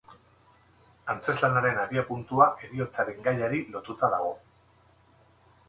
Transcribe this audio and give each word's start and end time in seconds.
Antzezlanaren 1.13 1.77
abiapuntua 1.83 2.49
heriotzaren 2.65 3.21
gaiari 3.29 3.63
lotuta 3.77 4.13
dago. 4.17 4.35